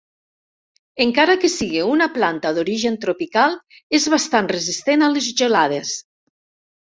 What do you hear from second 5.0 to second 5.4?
a les